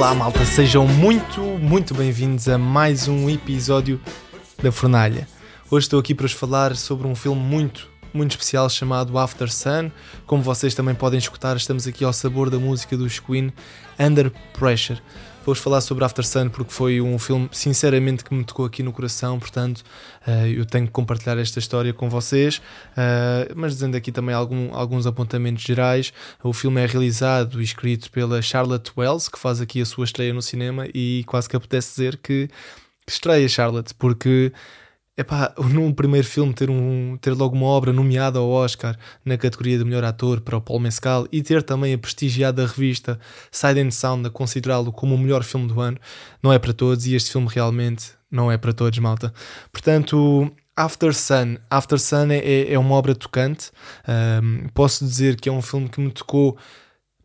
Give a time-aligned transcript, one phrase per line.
[0.00, 4.00] Olá, malta, sejam muito, muito bem-vindos a mais um episódio
[4.62, 5.28] da Fornalha.
[5.70, 9.90] Hoje estou aqui para vos falar sobre um filme muito, muito especial chamado After Sun.
[10.24, 13.52] Como vocês também podem escutar, estamos aqui ao sabor da música dos Queen,
[13.98, 15.02] Under Pressure.
[15.42, 18.92] Vou-vos falar sobre After Sun porque foi um filme, sinceramente, que me tocou aqui no
[18.92, 19.78] coração, portanto,
[20.26, 24.74] uh, eu tenho que compartilhar esta história com vocês, uh, mas dizendo aqui também algum,
[24.74, 26.12] alguns apontamentos gerais.
[26.42, 30.34] O filme é realizado e escrito pela Charlotte Wells, que faz aqui a sua estreia
[30.34, 32.50] no cinema, e quase que apetece dizer que
[33.08, 34.52] estreia Charlotte, porque
[35.72, 39.84] Num primeiro filme ter, um, ter logo uma obra nomeada ao Oscar na categoria de
[39.84, 43.18] melhor ator para o Paul Mescal e ter também a prestigiada revista
[43.50, 45.98] Side and Sound a considerá-lo como o melhor filme do ano,
[46.42, 49.32] não é para todos e este filme realmente não é para todos, malta.
[49.72, 51.58] Portanto, After Sun.
[51.68, 53.70] After Sun é, é uma obra tocante.
[54.42, 56.56] Um, posso dizer que é um filme que me tocou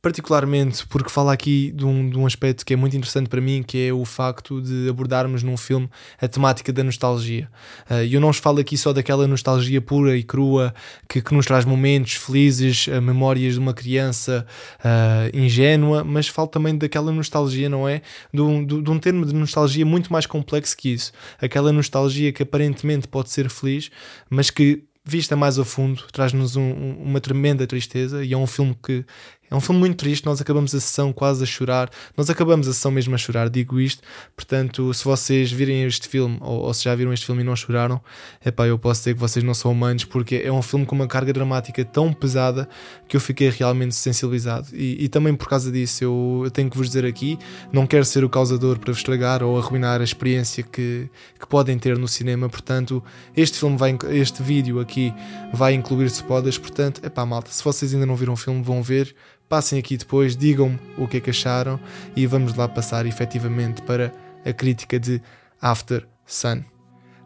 [0.05, 3.64] particularmente porque fala aqui de um, de um aspecto que é muito interessante para mim,
[3.64, 5.89] que é o facto de abordarmos num filme
[6.22, 7.50] a temática da nostalgia.
[7.89, 10.76] Uh, eu não os falo aqui só daquela nostalgia pura e crua
[11.09, 14.45] que, que nos traz momentos felizes, uh, memórias de uma criança
[14.78, 18.03] uh, ingênua, mas falo também daquela nostalgia, não é?
[18.31, 21.11] De um, de, de um termo de nostalgia muito mais complexo que isso.
[21.42, 23.89] Aquela nostalgia que aparentemente pode ser feliz,
[24.30, 28.76] mas que vista mais a fundo, traz-nos um, uma tremenda tristeza e é um filme
[28.83, 29.06] que
[29.50, 32.74] é um filme muito triste, nós acabamos a sessão quase a chorar, nós acabamos a
[32.74, 34.02] sessão mesmo a chorar, digo isto,
[34.36, 37.56] portanto, se vocês virem este filme, ou, ou se já viram este filme e não
[37.56, 38.02] choraram,
[38.44, 41.08] epá, eu posso dizer que vocês não são humanos, porque é um filme com uma
[41.08, 42.68] carga dramática tão pesada
[43.08, 46.78] que eu fiquei realmente sensibilizado, e, e também por causa disso eu, eu, tenho que
[46.78, 47.38] vos dizer aqui,
[47.72, 51.08] não quero ser o causador para vos estragar ou arruinar a experiência que,
[51.40, 53.04] que podem ter no cinema, portanto,
[53.38, 55.14] este filme vai, este vídeo aqui
[55.54, 59.16] vai incluir spoilers, portanto, epá malta, se vocês ainda não viram o filme, vão ver,
[59.48, 61.80] Passem aqui depois, digam-me o que é que acharam
[62.16, 64.12] e vamos lá passar efetivamente para
[64.44, 65.22] a crítica de
[65.62, 66.64] After Sun.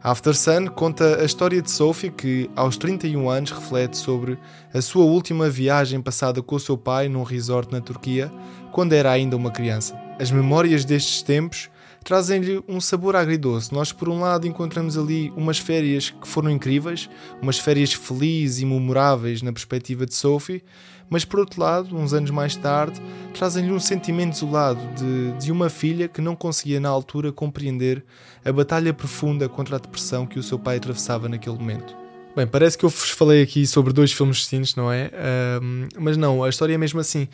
[0.02, 4.38] After Sun conta a história de Sophie que, aos 31 anos, reflete sobre
[4.72, 8.30] a sua última viagem passada com o seu pai num resort na Turquia,
[8.72, 9.94] quando era ainda uma criança.
[10.18, 11.70] As memórias destes tempos
[12.04, 13.72] trazem-lhe um sabor agridoce.
[13.72, 17.08] Nós, por um lado, encontramos ali umas férias que foram incríveis,
[17.42, 20.62] umas férias felizes e memoráveis na perspectiva de Sophie,
[21.10, 23.02] mas por outro lado, uns anos mais tarde,
[23.34, 28.04] trazem-lhe um sentimento isolado de, de uma filha que não conseguia na altura compreender
[28.44, 32.00] a batalha profunda contra a depressão que o seu pai atravessava naquele momento.
[32.34, 35.10] Bem, parece que eu vos falei aqui sobre dois filmes distintos, não é?
[35.12, 37.24] Uh, mas não, a história é mesmo assim.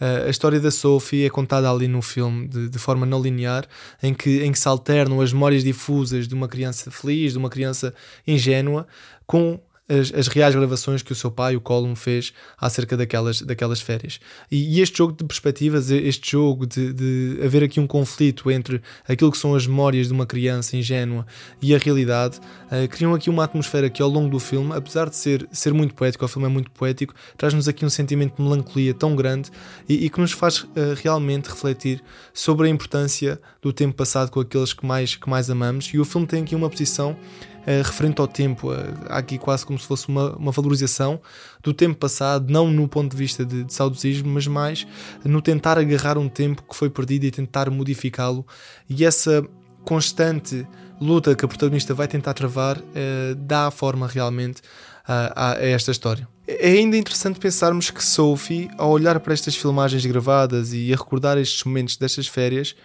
[0.00, 3.66] Uh, a história da Sophie é contada ali no filme de, de, forma não linear,
[4.02, 7.50] em que, em que se alternam as memórias difusas de uma criança feliz, de uma
[7.50, 7.92] criança
[8.26, 8.86] ingênua,
[9.26, 13.80] com as, as, reais gravações que o seu pai, o Colum, fez acerca daquelas, daquelas
[13.80, 14.18] férias.
[14.50, 18.82] E, e este jogo de perspectivas, este jogo de, de, haver aqui um conflito entre
[19.08, 21.26] aquilo que são as memórias de uma criança ingênua
[21.62, 25.16] e a realidade, uh, criam aqui uma atmosfera que ao longo do filme, apesar de
[25.16, 28.92] ser, ser muito poético, o filme é muito poético, traz-nos aqui um sentimento de melancolia
[28.92, 29.50] tão grande
[29.88, 32.02] e, e que nos faz uh, realmente refletir
[32.34, 35.86] sobre a importância do tempo passado com aqueles que mais, que mais amamos.
[35.94, 37.16] E o filme tem aqui uma posição
[37.66, 38.70] uh, referente ao tempo.
[38.70, 38.76] Uh,
[39.08, 41.20] há aqui quase como se fosse uma, uma valorização
[41.62, 44.86] do tempo passado, não no ponto de vista de, de saudosismo, mas mais
[45.24, 48.46] no tentar agarrar um tempo que foi perdido e tentar modificá-lo.
[48.88, 49.44] E essa
[49.84, 50.66] constante
[51.00, 54.62] luta que a protagonista vai tentar travar uh, dá forma realmente
[55.06, 56.28] a, a, esta história.
[56.48, 61.36] É ainda interessante pensarmos que Sophie, ao olhar para estas filmagens gravadas e a recordar
[61.38, 62.76] estes momentos destas férias,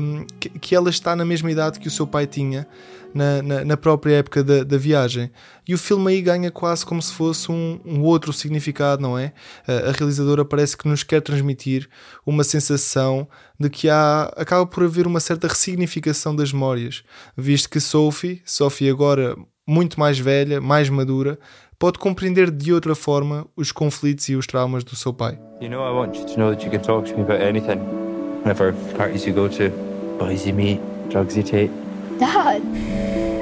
[0.00, 2.66] um, que, que, ela está na mesma idade que o seu pai tinha
[3.12, 5.30] na, na, na própria época da, da, viagem.
[5.66, 9.34] E o filme aí ganha quase como se fosse um, um outro significado, não é?
[9.66, 11.86] A, a, realizadora parece que nos quer transmitir
[12.24, 13.28] uma sensação
[13.60, 17.02] de que há, acaba por haver uma certa ressignificação das memórias,
[17.36, 21.38] visto que Sophie, Sophie agora muito mais velha, mais madura,
[21.78, 25.38] pode compreender de outra forma os conflitos e os traumas do seu pai.
[25.60, 27.78] You know I want you to know that you can talk to me about anything.
[28.44, 29.70] Whatever parties you go to,
[30.18, 30.80] boys you meet,
[31.10, 31.70] drugs you take.
[32.18, 32.62] Dad!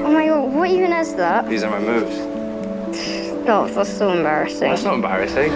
[0.04, 1.48] Oh my god, what even is that?
[1.48, 2.16] These are my moves.
[3.46, 4.68] No, that's so embarrassing.
[4.70, 5.52] That's not embarrassing.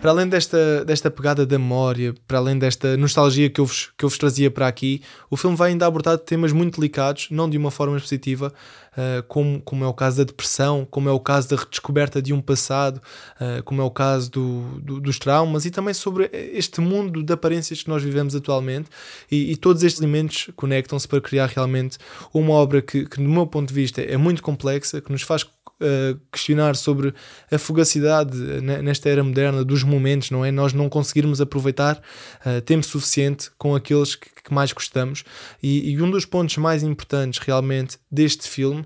[0.00, 4.02] Para além desta, desta pegada da memória, para além desta nostalgia que eu, vos, que
[4.02, 7.58] eu vos trazia para aqui, o filme vai ainda abordar temas muito delicados, não de
[7.58, 8.50] uma forma positiva,
[8.92, 12.32] uh, como, como é o caso da depressão, como é o caso da redescoberta de
[12.32, 16.80] um passado, uh, como é o caso do, do, dos traumas e também sobre este
[16.80, 18.88] mundo de aparências que nós vivemos atualmente.
[19.30, 21.98] E, e todos estes elementos conectam-se para criar realmente
[22.32, 25.44] uma obra que, que, do meu ponto de vista, é muito complexa, que nos faz
[25.80, 27.14] uh, questionar sobre
[27.50, 30.50] a fugacidade nesta era moderna dos momentos, não é?
[30.50, 32.00] Nós não conseguirmos aproveitar
[32.44, 35.24] uh, tempo suficiente com aqueles que, que mais gostamos.
[35.62, 38.84] E, e, um dos pontos mais importantes realmente deste filme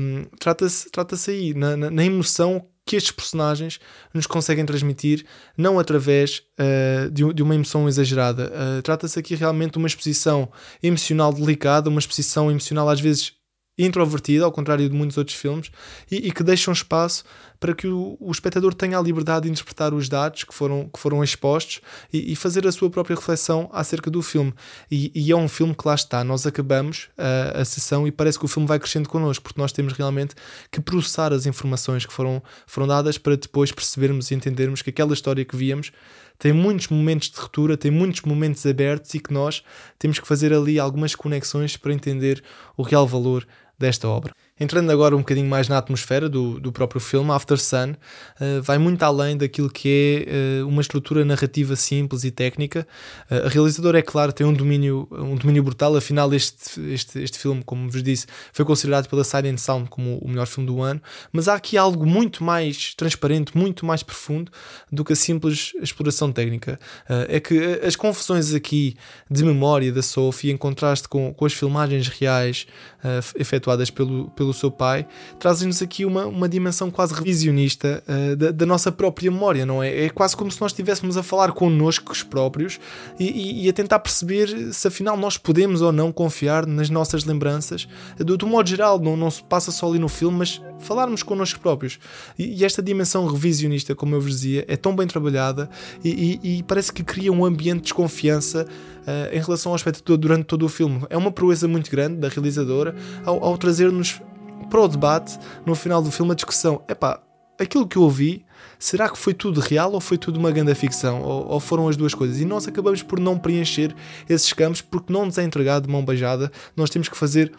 [0.00, 3.78] um, trata-se trata aí na, na, na emoção que estes personagens
[4.14, 5.26] nos conseguem transmitir,
[5.56, 8.50] não através uh, de, de, uma emoção exagerada.
[8.50, 10.50] Uh, Trata-se aqui realmente de uma exposição
[10.82, 13.34] emocional delicada, uma exposição emocional às vezes
[13.78, 15.70] introvertida, ao contrário de muitos outros filmes,
[16.10, 17.24] e, e que deixam espaço
[17.60, 20.98] para que o, o, espectador tenha a liberdade de interpretar os dados que foram, que
[20.98, 21.80] foram expostos
[22.12, 24.54] e, e fazer a sua própria reflexão acerca do filme.
[24.90, 28.38] E, e é um filme que lá está, nós acabamos a, a, sessão e parece
[28.38, 30.34] que o filme vai crescendo connosco, porque nós temos realmente
[30.70, 35.12] que processar as informações que foram, foram dadas para depois percebermos e entendermos que aquela
[35.12, 35.90] história que víamos
[36.38, 39.62] tem muitos momentos de ruptura, tem muitos momentos abertos e que nós
[39.98, 42.42] temos que fazer ali algumas conexões para entender
[42.76, 43.44] o real valor
[43.78, 44.34] desta obra.
[44.60, 48.76] Entrando agora um bocadinho mais na atmosfera do, do próprio filme, After Sun uh, vai
[48.76, 52.86] muito além daquilo que é uh, uma estrutura narrativa simples e técnica.
[53.30, 57.38] Uh, a realizadora, é claro, tem um domínio, um domínio brutal, afinal, este, este, este
[57.38, 61.00] filme, como vos disse, foi considerado pela Silent Sound como o melhor filme do ano,
[61.32, 64.50] mas há aqui algo muito mais transparente, muito mais profundo
[64.90, 66.80] do que a simples exploração técnica.
[67.28, 68.96] é que as confusões aqui
[69.30, 72.66] de memória da Sophie, em contraste com, com as filmagens reais
[73.36, 75.06] efetuadas pelo, pelo pelo seu pai,
[75.38, 80.06] trazem-nos aqui uma, uma dimensão quase revisionista uh, da, da, nossa própria memória, não é?
[80.06, 82.80] É quase como se nós estivéssemos a falar connosco próprios
[83.18, 87.24] e, e, e, a tentar perceber se afinal nós podemos ou não confiar nas nossas
[87.24, 87.86] lembranças.
[88.16, 91.60] Do, do modo geral, não, não se passa só ali no filme, mas falarmos connosco
[91.60, 91.98] próprios.
[92.38, 95.68] E, e esta dimensão revisionista, como eu vos dizia, é tão bem trabalhada
[96.04, 98.66] e, e parece que cria um ambiente de desconfiança
[99.08, 101.02] uh, em relação ao espectador durante todo o filme.
[101.10, 102.94] É uma proeza muito grande da realizadora
[103.24, 104.20] ao, ao trazer-nos
[104.68, 107.20] para o debate, no final do filme, a discussão: epá,
[107.58, 108.44] aquilo que eu ouvi,
[108.78, 111.22] será que foi tudo real ou foi tudo uma grande ficção?
[111.22, 112.40] Ou, ou, foram as duas coisas?
[112.40, 113.94] E nós acabamos por não preencher
[114.28, 116.50] esses campos porque não nos é entregado de mão beijada.
[116.76, 117.52] Nós temos que fazer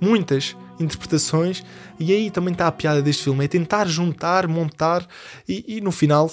[0.00, 1.64] muitas interpretações
[1.98, 5.06] e aí também está a piada deste filme: é tentar juntar, montar
[5.48, 6.30] e, e no final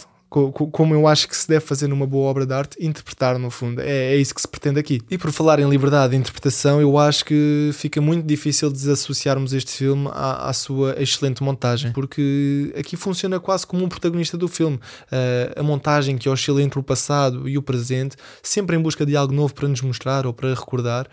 [0.72, 3.82] como eu acho que se deve fazer numa boa obra de arte, interpretar no fundo.
[3.82, 5.02] É, é, isso que se pretende aqui.
[5.10, 9.72] E por falar em liberdade de interpretação, eu acho que fica muito difícil desassociarmos este
[9.72, 14.76] filme à, à sua excelente montagem, porque aqui funciona quase como um protagonista do filme.
[14.76, 19.16] Uh, a montagem que oscila entre o passado e o presente, sempre em busca de
[19.16, 21.08] algo novo para nos mostrar ou para recordar,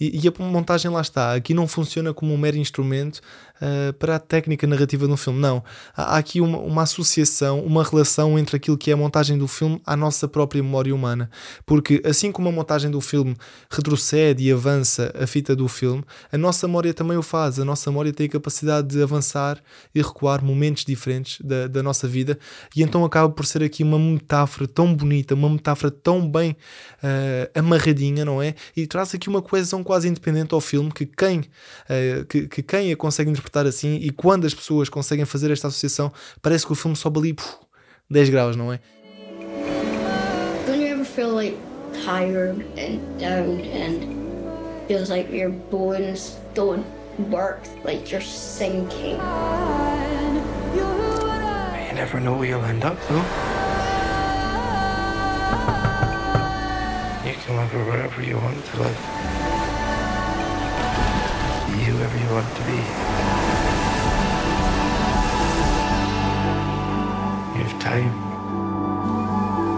[0.00, 1.34] e, e a montagem lá está.
[1.34, 3.20] Aqui não funciona como um mero instrumento
[3.60, 5.62] uh, para a técnica narrativa do filme, não.
[5.96, 9.46] Há, há aqui uma, uma associação, uma relação entre aquilo que é a montagem do
[9.46, 11.30] filme à nossa própria memória humana.
[11.66, 13.36] Porque assim como a montagem do filme
[13.70, 16.02] retrocede e avança a fita do filme,
[16.32, 17.58] a nossa memória também o faz.
[17.58, 19.62] A nossa memória tem a capacidade de avançar
[19.94, 22.38] e recuar momentos diferentes da, da nossa vida
[22.74, 27.58] e então acaba por ser aqui uma metáfora tão bonita, uma metáfora tão bem uh,
[27.58, 28.54] amarradinha, não é?
[28.74, 32.92] E traz aqui uma coesão quase independente ao filme que quem, uh, que, que, quem
[32.92, 36.74] a consegue interpretar assim e quando as pessoas conseguem fazer esta associação, parece que o
[36.74, 37.64] filme sobe ali puf,
[38.10, 38.80] 10 graus, não é?
[40.66, 41.56] Don't you ever feel like
[42.04, 44.24] tired and down and
[44.86, 46.84] feels like your bones don't
[47.30, 49.18] work, like you're sinking?
[50.74, 53.24] You never know where you'll end up, though.
[57.24, 58.98] You can live wherever you want to live.
[61.66, 63.53] Be whoever you want to be.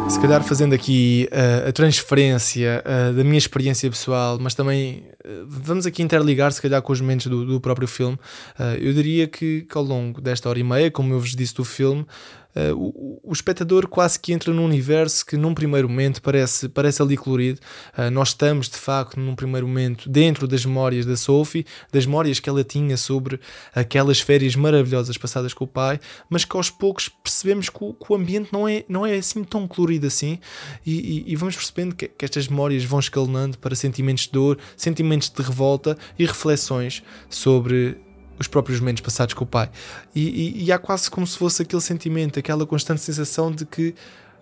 [0.09, 5.45] Se calhar fazendo aqui uh, a transferência uh, da minha experiência pessoal, mas também uh,
[5.47, 8.17] vamos aqui interligar se calhar com os momentos do, do próprio filme,
[8.81, 11.65] eu diria que, que, ao longo desta hora e meia, como eu vos disse do
[11.65, 12.07] filme,
[12.57, 17.03] uh, o, o, espectador quase que entra num universo que num primeiro momento parece, parece
[17.03, 17.61] ali colorido.
[17.97, 22.41] Uh, nós estamos de facto num primeiro momento dentro das memórias da Sophie, das memórias
[22.41, 23.39] que ela tinha sobre
[23.75, 28.13] aquelas férias maravilhosas passadas com o pai, mas que aos poucos percebemos que o, que
[28.13, 30.39] o ambiente não é, não é assim tão colorido assim
[30.85, 34.59] e, e, e vamos percebendo que, que estas memórias vão escalonando para sentimentos de dor,
[34.77, 38.06] sentimentos de revolta e reflexões sobre
[38.39, 39.71] os próprios momentos passados com o pai.
[40.15, 43.95] E, e, e, há quase como se fosse aquele sentimento, aquela constante sensação de que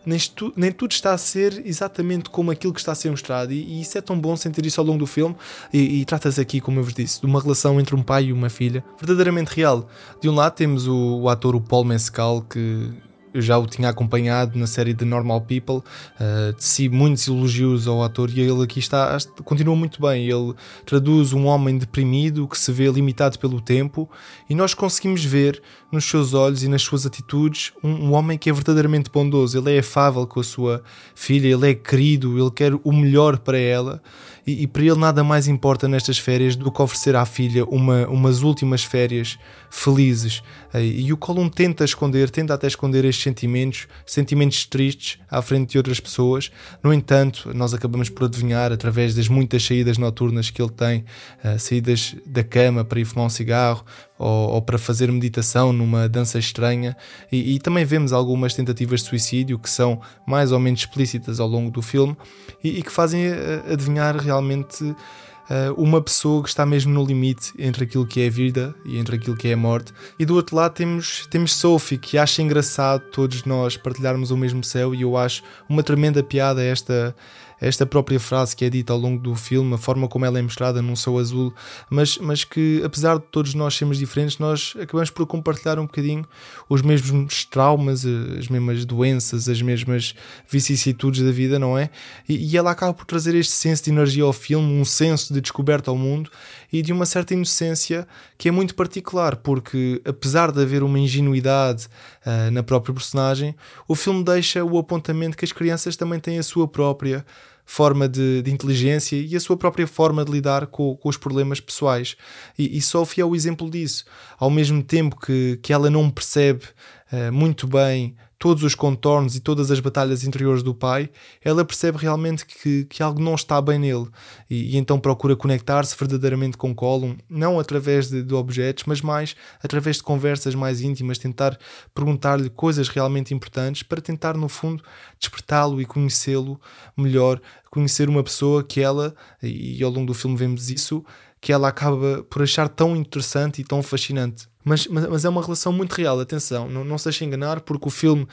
[0.06, 0.18] nem,
[0.56, 3.52] nem tudo está a ser exatamente como aquilo que está a ser mostrado.
[3.52, 5.34] E, e isso é tão bom sentir isso ao longo do filme.
[5.72, 8.32] E, e trata-se aqui, como eu vos disse, de uma relação entre um pai e
[8.32, 9.88] uma filha verdadeiramente real.
[10.20, 12.90] De um lado temos o, o ator, o Paul Mescal, que
[13.34, 18.00] eu já o tinha acompanhado na série The Normal People, uh, teci muitos elogios ao
[18.04, 20.24] ator e ele aqui está, continua muito bem.
[20.28, 20.54] Ele
[20.86, 24.08] traduz um homem deprimido que se vê limitado pelo tempo
[24.48, 25.60] e nós conseguimos ver
[25.94, 29.56] nos seus olhos e nas suas atitudes um, um, homem que é verdadeiramente bondoso.
[29.56, 30.82] Ele é afável com a sua
[31.14, 34.02] filha, ele é querido, ele quer o melhor para ela
[34.46, 38.06] e, e, para ele nada mais importa nestas férias do que oferecer à filha uma,
[38.08, 39.38] umas últimas férias
[39.70, 40.42] felizes.
[40.74, 45.78] E o Colum tenta esconder, tenta até esconder estes sentimentos, sentimentos tristes à frente de
[45.78, 46.50] outras pessoas.
[46.82, 51.04] No entanto, nós acabamos por adivinhar através das muitas saídas noturnas que ele tem,
[51.44, 53.84] uh, saídas da cama para ir fumar um cigarro
[54.18, 56.96] ou, ou para fazer meditação numa dança estranha.
[57.30, 61.48] E, e, também vemos algumas tentativas de suicídio que são mais ou menos explícitas ao
[61.48, 62.16] longo do filme
[62.62, 67.52] e, e que fazem eh, adivinhar realmente uh, uma pessoa que está mesmo no limite
[67.58, 69.92] entre aquilo que é a vida e entre aquilo que é a morte.
[70.18, 74.62] E do outro lado temos, temos Sophie, que acha engraçado todos nós partilharmos o mesmo
[74.62, 77.14] céu, e eu acho uma tremenda piada esta
[77.60, 80.42] esta própria frase que é dita ao longo do filme, a forma como ela é
[80.42, 81.52] mostrada num céu azul,
[81.90, 86.26] mas, mas que apesar de todos nós sermos diferentes, nós acabamos por compartilhar um bocadinho
[86.68, 90.14] os mesmos traumas, as mesmas doenças, as mesmas
[90.48, 91.90] vicissitudes da vida, não é?
[92.28, 95.40] E, e ela acaba por trazer este senso de energia ao filme, um senso de
[95.40, 96.30] descoberta ao mundo
[96.72, 98.06] e de uma certa inocência
[98.36, 101.86] que é muito particular, porque apesar de haver uma ingenuidade
[102.26, 103.54] uh, na própria personagem,
[103.86, 107.24] o filme deixa o apontamento que as crianças também têm a sua própria
[107.64, 111.60] forma de, de, inteligência e a sua própria forma de lidar com, com os problemas
[111.60, 112.16] pessoais.
[112.58, 114.04] E, e Sophie é o exemplo disso.
[114.38, 116.64] Ao mesmo tempo que, que ela não percebe
[117.12, 121.08] uh, muito bem todos os contornos e todas as batalhas interiores do pai,
[121.42, 124.06] ela percebe realmente que, que algo não está bem nele.
[124.50, 129.34] E, e então procura conectar-se verdadeiramente com Colum, não através de, de, objetos, mas mais
[129.62, 131.58] através de conversas mais íntimas, tentar
[131.94, 134.84] perguntar-lhe coisas realmente importantes para tentar, no fundo,
[135.18, 136.60] despertá-lo e conhecê-lo
[136.94, 141.02] melhor, conhecer uma pessoa que ela, e ao longo do filme vemos isso,
[141.44, 144.48] que ela acaba por achar tão interessante e tão fascinante.
[144.64, 147.86] Mas, mas, mas, é uma relação muito real, atenção, não, não se deixe enganar, porque
[147.86, 148.26] o filme,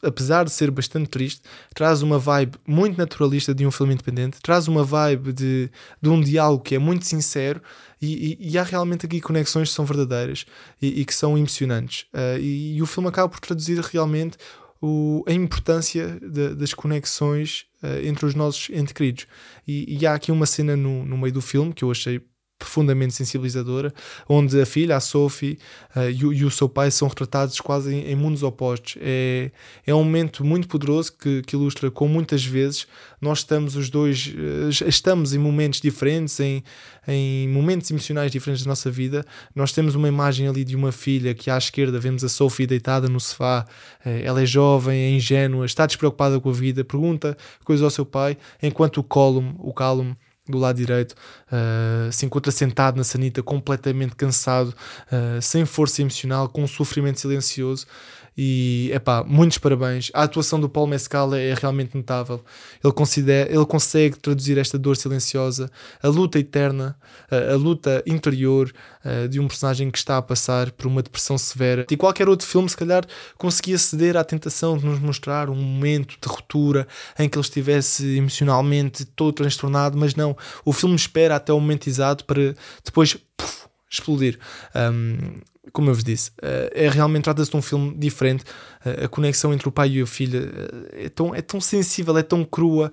[0.00, 1.42] apesar de ser bastante triste,
[1.74, 5.68] traz uma vibe muito naturalista de um filme independente, traz uma vibe de,
[6.00, 7.60] de um diálogo que é muito sincero
[8.00, 10.46] e, e, e há realmente aqui conexões que são verdadeiras
[10.80, 12.06] e, e que são emocionantes.
[12.14, 14.38] Uh, e, o filme acaba por traduzir realmente
[14.80, 19.26] o, a importância de, das conexões uh, entre os nossos entes queridos.
[19.66, 22.22] E, há aqui uma cena no, no meio do filme que eu achei
[22.64, 23.92] profundamente sensibilizadora,
[24.26, 25.58] onde a filha, a Sophie,
[25.94, 28.96] uh, e, o, e, o, seu pai são retratados quase em, em, mundos opostos.
[29.00, 29.50] É,
[29.86, 32.86] é um momento muito poderoso que, que, ilustra como muitas vezes
[33.20, 36.64] nós estamos os dois, uh, estamos em momentos diferentes, em,
[37.06, 39.24] em momentos emocionais diferentes da nossa vida.
[39.54, 43.08] Nós temos uma imagem ali de uma filha que à esquerda vemos a Sophie deitada
[43.08, 43.66] no sofá,
[44.06, 48.06] uh, ela é jovem, é ingênua, está despreocupada com a vida, pergunta coisas ao seu
[48.06, 50.14] pai, enquanto o Colum, o Calum,
[50.48, 56.48] do lado direito, uh, se encontra sentado na sanita, completamente cansado, uh, sem força emocional,
[56.48, 57.86] com um sofrimento silencioso.
[58.36, 60.10] E é pá, muitos parabéns.
[60.12, 62.44] A atuação do Paul Mescal é, é, realmente notável.
[62.82, 65.70] Ele, considera, ele consegue traduzir esta dor silenciosa,
[66.02, 66.96] a luta eterna,
[67.30, 68.72] a, a luta interior
[69.04, 71.86] uh, de um personagem que está a passar por uma depressão severa.
[71.90, 73.04] E qualquer outro filme, se calhar,
[73.38, 76.88] conseguia ceder à tentação de nos mostrar um momento de ruptura
[77.18, 80.36] em que ele estivesse emocionalmente todo transtornado, mas não.
[80.64, 83.16] O filme espera até o momento exato para depois.
[83.90, 84.40] Explodir.
[84.74, 85.38] Um,
[85.72, 88.44] como eu vos disse, uh, é realmente trata-se de um filme diferente.
[88.84, 92.16] Uh, a conexão entre o pai e a filha uh, é, tão, é tão sensível,
[92.18, 92.92] é tão crua,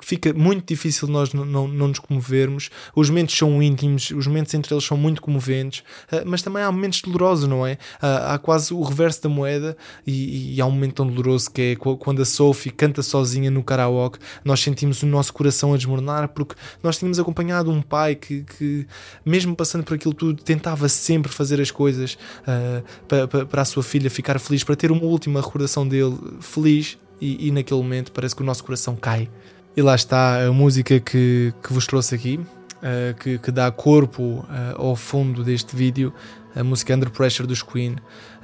[0.00, 2.70] que fica muito difícil nós não, não nos comovermos.
[2.94, 5.82] Os momentos são íntimos, os momentos entre eles são muito comoventes,
[6.26, 7.78] mas também há momentos dolorosos, não é?
[8.00, 11.76] há quase o reverso da moeda, e, e, há um momento tão doloroso que é
[11.76, 14.18] quando a Sophie canta sozinha no karaoke.
[14.44, 18.86] Nós sentimos o nosso coração a desmoronar porque nós tínhamos acompanhado um pai que, que
[19.24, 23.82] mesmo passando por aquilo tudo, tentava sempre fazer as coisas uh, para, para a sua
[23.82, 28.34] filha ficar feliz, para ter uma última recordação dele feliz, e, e, naquele momento parece
[28.34, 29.28] que o nosso coração cai.
[29.76, 34.22] E lá está a música que, que vos trouxe aqui, uh, que, que, dá corpo
[34.22, 34.46] uh,
[34.76, 36.12] ao fundo deste vídeo,
[36.58, 37.96] a música Under Pressure dos Queen.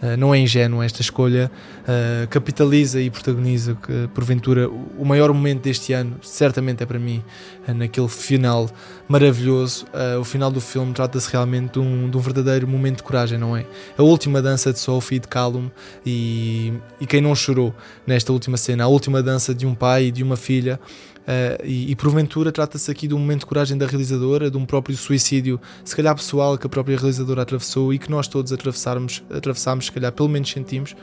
[0.03, 1.51] Uh, não é ingênua esta escolha,
[1.83, 7.23] uh, capitaliza e protagoniza, que, porventura, o maior momento deste ano, certamente é para mim,
[7.67, 8.71] naquele final
[9.09, 9.87] maravilhoso.
[10.21, 13.57] o final do filme trata-se realmente de um, de um, verdadeiro momento de coragem, não
[13.57, 13.65] é?
[13.97, 15.71] A última dança de Sophie e de Callum,
[16.05, 17.75] e, e quem não chorou
[18.07, 20.79] nesta última cena, a última dança de um pai e de uma filha.
[21.25, 24.67] Uh, e, e porventura trata-se aqui de um momento de coragem da realizadora, de um
[24.67, 29.23] próprio suicídio, se calhar pessoal, que a própria realizadora atravessou e que nós todos atravessarmos,
[29.31, 30.95] atravessarmos, se calhar pelo menos sentimos,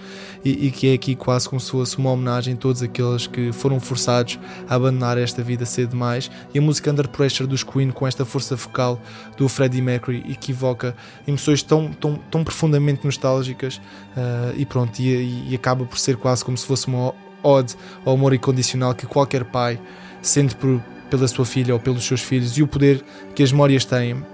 [0.45, 3.51] e, e, que é aqui quase como se fosse uma homenagem a todos aqueles que
[3.51, 4.37] foram forçados
[4.69, 6.29] a abandonar esta vida cedo demais.
[6.53, 9.01] E a música Under Pressure dos Queen, com esta força vocal
[9.37, 10.95] do Freddie Mercury, e que evoca
[11.27, 16.45] emoções tão, tão, tão profundamente nostálgicas, uh, e pronto, e, e acaba por ser quase
[16.45, 17.11] como se fosse uma
[17.43, 17.75] ode
[18.05, 19.79] ao amor incondicional que qualquer pai
[20.21, 23.03] sente por, pela sua filha ou pelos seus filhos e o poder
[23.35, 24.25] que as memórias têm uh,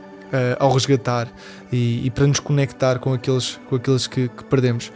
[0.60, 1.27] ao resgatar
[1.72, 4.91] e, e, para nos conectar com aqueles, com aqueles que, que perdemos.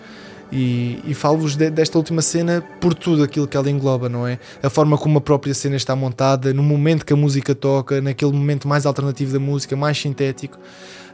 [0.52, 4.38] E, e falo-vos de, desta última cena por tudo aquilo que ela engloba, não é?
[4.62, 8.34] A forma como a própria cena está montada, no momento que a música toca, naquele
[8.34, 10.60] momento mais alternativo da música, mais sintético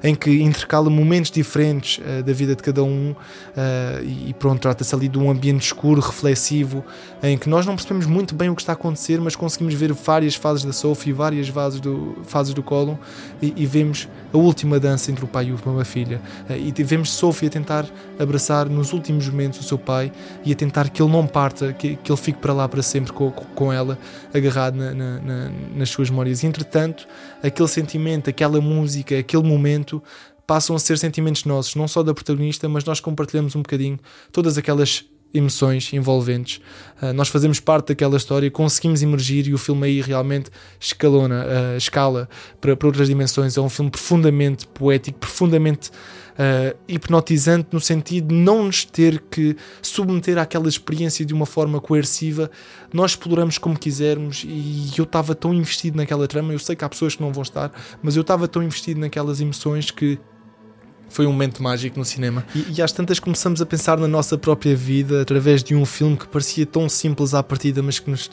[0.04, 4.94] em que intercala momentos diferentes uh, da vida de cada um uh, e pronto, trata-se
[4.94, 6.84] ali de um ambiente escuro, reflexivo,
[7.22, 9.94] em que nós não percebemos muito bem o que está a acontecer, mas conseguimos ver
[9.94, 12.98] várias fases da Sophie, várias fases do, fases do Colin
[13.42, 16.22] e, e vemos a última dança entre o pai e uma filha.
[16.50, 17.86] Uh, e vemos Sophie a tentar
[18.20, 20.12] abraçar nos últimos momentos o seu pai
[20.44, 23.14] e a tentar que ele não parta, que, que ele fique para lá para sempre
[23.14, 23.98] com, com ela,
[24.34, 26.44] agarrado na, na, na, nas suas memórias.
[26.44, 27.08] E, entretanto,
[27.42, 29.87] aquele sentimento, aquela música, aquele momento
[30.46, 34.00] passam a ser sentimentos nossos, não só da protagonista, mas nós compartilhamos um bocadinho
[34.32, 36.62] todas aquelas emoções envolventes.
[37.02, 41.78] Uh, nós fazemos parte daquela história, conseguimos emergir e o filme aí realmente escalona, uh,
[41.78, 42.30] escala
[42.62, 43.58] para, para outras dimensões.
[43.58, 45.92] É um filme profundamente poético, profundamente
[46.38, 51.82] uh, hipnotizante, no sentido de não nos ter que submeter àquela experiência de uma forma
[51.82, 52.50] coerciva.
[52.94, 56.54] Nós exploramos como quisermos e eu estava tão investido naquela trama.
[56.54, 59.42] Eu sei que há pessoas que não vão estar, mas eu estava tão investido naquelas
[59.42, 60.20] emoções que
[61.10, 62.46] foi um momento mágico no cinema.
[62.54, 66.18] E, e, às tantas começamos a pensar na nossa própria vida através de um filme
[66.18, 68.30] que parecia tão simples à partida, mas que nos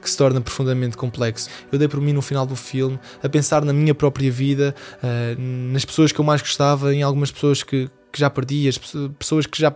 [0.00, 1.48] que se torna profundamente complexo.
[1.70, 5.40] Eu dei por mim no final do filme a pensar na minha própria vida, uh,
[5.72, 8.78] nas pessoas que eu mais gostava, em algumas pessoas que, que já perdi, as
[9.18, 9.74] pessoas que já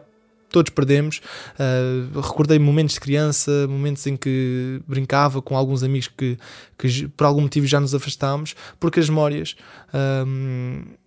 [0.55, 1.21] todos perdemos.
[1.59, 6.39] Uh, recordei momentos de criança, momentos em que brincava com alguns amigos que,
[6.79, 9.57] que por algum motivo já nos afastámos, porque as memórias.
[9.93, 11.04] Uh,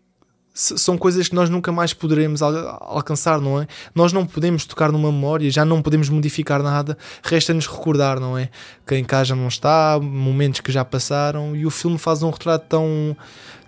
[0.58, 3.68] são coisas que nós nunca mais poderemos al alcançar, não é?
[3.94, 8.50] Nós não podemos tocar numa memória, já não podemos modificar nada, resta-nos recordar, não é?
[8.86, 12.66] Quem cá já não está, momentos que já passaram, e o filme faz um retrato
[12.68, 13.16] tão,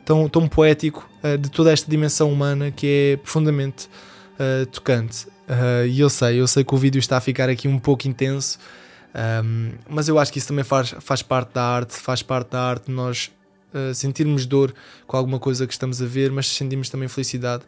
[0.04, 3.88] tão, tão poético uh, de toda esta dimensão humana que é profundamente
[4.40, 5.28] uh, tocante.
[5.48, 8.08] Uh, e eu sei, eu sei que o vídeo está a ficar aqui um pouco
[8.08, 8.58] intenso,
[9.44, 12.62] um, mas eu acho que isso também faz, faz parte da arte, faz parte da
[12.62, 13.32] arte nós
[13.74, 14.74] uh, sentirmos dor
[15.06, 17.64] com alguma coisa que estamos a ver, mas sentimos também felicidade.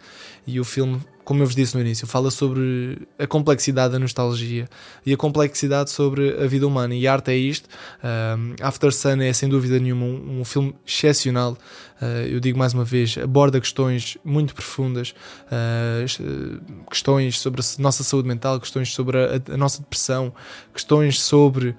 [0.46, 4.68] E o filme, como eu vos disse no início, fala sobre a complexidade da nostalgia
[5.06, 6.96] e a complexidade sobre a vida humana.
[6.96, 7.68] E a arte é isto.
[8.04, 11.58] Uh, After Sun é sem dúvida nenhuma um, um filme excepcional.
[12.02, 15.14] Uh, eu digo mais uma vez, aborda questões muito profundas,
[15.48, 20.34] uh, questões sobre a nossa saúde mental, questões sobre a, a nossa depressão,
[20.74, 21.76] questões sobre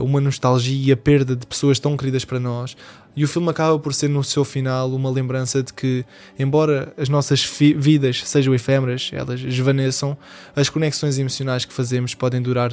[0.00, 2.76] uma nostalgia e a perda de pessoas tão queridas para nós.
[3.14, 6.04] E o filme acaba por ser, no seu final, uma lembrança de que,
[6.38, 7.44] embora as nossas
[7.76, 10.16] vidas sejam efêmeras, elas esvaneçam,
[10.54, 12.72] as conexões emocionais que fazemos podem durar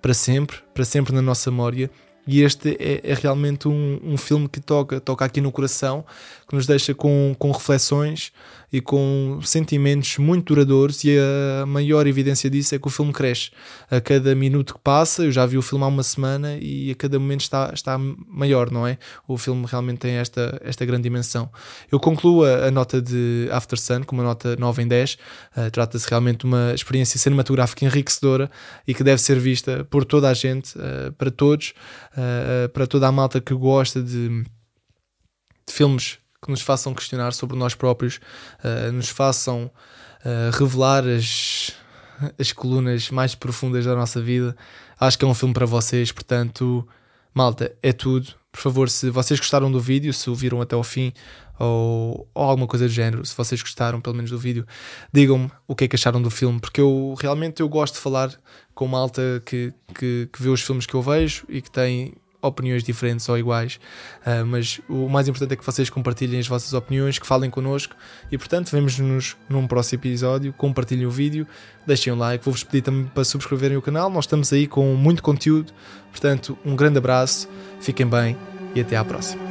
[0.00, 1.90] para sempre, para sempre na nossa memória.
[2.26, 6.04] E este é, é realmente um, um, filme que toca, toca aqui no coração,
[6.46, 8.32] que nos deixa com, com reflexões
[8.72, 11.16] e com sentimentos muito duradouros e
[11.62, 13.50] a maior evidência disso é que o filme cresce
[13.90, 16.94] a cada minuto que passa, eu já vi o filme há uma semana e a
[16.94, 18.98] cada momento está, está maior, não é?
[19.26, 21.50] O filme realmente tem esta, esta grande dimensão.
[21.90, 25.14] Eu concluo a, a nota de After Sun com uma nota 9 em 10,
[25.56, 28.50] uh, trata-se realmente de uma experiência cinematográfica enriquecedora
[28.86, 31.74] e que deve ser vista por toda a gente, uh, para todos,
[32.12, 37.56] uh, para toda a malta que gosta de, de filmes que nos façam questionar sobre
[37.56, 38.20] nós próprios,
[38.64, 39.70] uh, nos façam
[40.24, 41.72] uh, revelar as,
[42.38, 44.56] as colunas mais profundas da nossa vida.
[44.98, 46.86] Acho que é um filme para vocês, portanto,
[47.34, 48.34] malta, é tudo.
[48.52, 51.12] Por favor, se vocês gostaram do vídeo, se o viram até ao fim
[51.58, 54.66] ou, ou alguma coisa do género, se vocês gostaram pelo menos do vídeo,
[55.12, 58.32] digam-me o que é que acharam do filme, porque eu realmente eu gosto de falar
[58.74, 62.82] com malta que, que, que vê os filmes que eu vejo e que tem opiniões
[62.82, 63.80] diferentes ou iguais,
[64.26, 67.94] uh, mas o mais importante é que vocês compartilhem as vossas opiniões, que falem connosco
[68.30, 70.52] e, portanto, vemos-nos num próximo episódio.
[70.52, 71.46] Compartilhem o vídeo,
[71.86, 72.44] deixem um like.
[72.44, 74.10] Vou-vos pedir também para subscreverem o canal.
[74.10, 75.72] Nós estamos aí com muito conteúdo,
[76.10, 77.48] portanto, um grande abraço,
[77.80, 78.36] fiquem bem
[78.74, 79.42] e até à próxima.